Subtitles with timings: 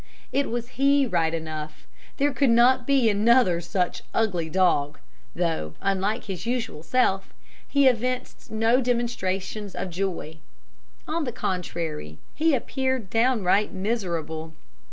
[0.31, 1.85] It was he right enough,
[2.17, 4.97] there could not be another such ugly dog,
[5.35, 7.31] though, unlike his usual self,
[7.67, 10.39] he evinced no demonstrations of joy.
[11.07, 14.53] On the contrary, he appeared downright miserable.